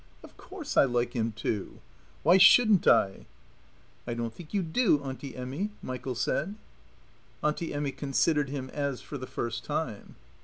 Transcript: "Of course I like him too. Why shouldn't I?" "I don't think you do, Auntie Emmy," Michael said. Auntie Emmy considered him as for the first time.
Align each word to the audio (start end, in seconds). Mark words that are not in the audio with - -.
"Of 0.23 0.35
course 0.35 0.77
I 0.77 0.85
like 0.85 1.13
him 1.13 1.31
too. 1.31 1.79
Why 2.23 2.39
shouldn't 2.39 2.87
I?" 2.87 3.27
"I 4.07 4.15
don't 4.15 4.33
think 4.33 4.51
you 4.51 4.63
do, 4.63 4.99
Auntie 5.03 5.35
Emmy," 5.37 5.69
Michael 5.83 6.15
said. 6.15 6.55
Auntie 7.43 7.71
Emmy 7.71 7.91
considered 7.91 8.49
him 8.49 8.71
as 8.71 9.01
for 9.01 9.19
the 9.19 9.27
first 9.27 9.63
time. 9.63 10.15